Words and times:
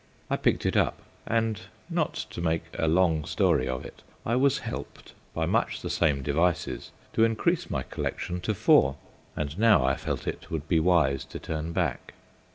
I 0.31 0.35
picked 0.35 0.65
it 0.65 0.75
up, 0.75 1.03
and, 1.27 1.61
not 1.87 2.15
to 2.31 2.41
make 2.41 2.63
a 2.73 2.87
long 2.87 3.23
story 3.23 3.67
of 3.67 3.85
it, 3.85 4.01
I 4.25 4.35
was 4.35 4.57
helped 4.65 5.13
by 5.35 5.45
much 5.45 5.83
the 5.83 5.91
same 5.91 6.23
devices 6.23 6.89
to 7.13 7.23
increase 7.23 7.69
my 7.69 7.83
collection 7.83 8.41
to 8.41 8.55
four. 8.55 8.95
And 9.35 9.59
now 9.59 9.85
I 9.85 9.95
felt 9.95 10.25
it 10.25 10.49
would 10.49 10.67
be 10.67 10.79
wise 10.79 11.23
to 11.25 11.37
turn 11.37 11.71
back. 11.71 12.15